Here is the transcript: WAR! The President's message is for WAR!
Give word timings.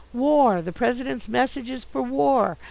WAR! 0.15 0.63
The 0.63 0.71
President's 0.71 1.27
message 1.27 1.69
is 1.69 1.83
for 1.83 2.01
WAR! 2.01 2.57